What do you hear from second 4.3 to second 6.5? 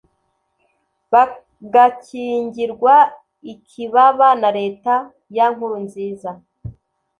na Leta ya Nkurunziza